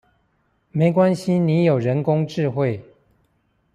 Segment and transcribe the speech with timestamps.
[0.71, 2.83] 沒關係你有人工智慧